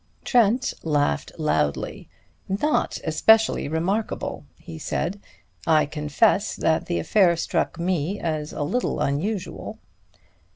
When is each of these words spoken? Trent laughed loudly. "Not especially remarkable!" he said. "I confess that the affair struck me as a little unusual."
Trent 0.23 0.73
laughed 0.81 1.31
loudly. 1.37 2.09
"Not 2.49 2.97
especially 3.03 3.67
remarkable!" 3.67 4.45
he 4.57 4.79
said. 4.79 5.21
"I 5.67 5.85
confess 5.85 6.55
that 6.55 6.87
the 6.87 6.97
affair 6.97 7.37
struck 7.37 7.79
me 7.79 8.19
as 8.19 8.51
a 8.51 8.63
little 8.63 8.99
unusual." 8.99 9.77